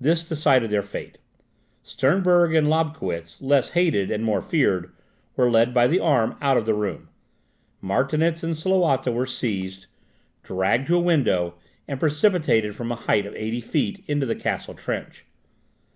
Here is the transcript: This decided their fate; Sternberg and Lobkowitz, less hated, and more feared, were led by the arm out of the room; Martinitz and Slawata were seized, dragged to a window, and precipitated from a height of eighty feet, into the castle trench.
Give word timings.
This 0.00 0.28
decided 0.28 0.70
their 0.70 0.82
fate; 0.82 1.18
Sternberg 1.84 2.52
and 2.52 2.66
Lobkowitz, 2.66 3.40
less 3.40 3.70
hated, 3.78 4.10
and 4.10 4.24
more 4.24 4.42
feared, 4.42 4.90
were 5.36 5.48
led 5.48 5.72
by 5.72 5.86
the 5.86 6.00
arm 6.00 6.34
out 6.40 6.56
of 6.56 6.66
the 6.66 6.74
room; 6.74 7.10
Martinitz 7.80 8.42
and 8.42 8.56
Slawata 8.56 9.12
were 9.12 9.24
seized, 9.24 9.86
dragged 10.42 10.88
to 10.88 10.96
a 10.96 11.00
window, 11.00 11.54
and 11.86 12.00
precipitated 12.00 12.74
from 12.74 12.90
a 12.90 12.96
height 12.96 13.24
of 13.24 13.36
eighty 13.36 13.60
feet, 13.60 14.02
into 14.08 14.26
the 14.26 14.34
castle 14.34 14.74
trench. 14.74 15.26